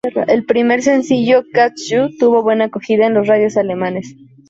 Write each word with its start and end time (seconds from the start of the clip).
El 0.25 0.45
primer 0.45 0.81
sencillo 0.81 1.43
Catch 1.53 1.81
You, 1.91 2.17
tuvo 2.17 2.41
buena 2.41 2.65
acogida 2.65 3.05
en 3.05 3.13
las 3.13 3.27
radios 3.27 3.55
alemanas. 3.55 4.15